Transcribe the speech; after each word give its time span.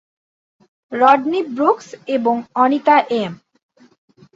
Rodney 0.91 1.41
Brooks 1.55 1.87
এবং 2.15 2.35
Anita 2.55 2.97
M. 3.21 3.33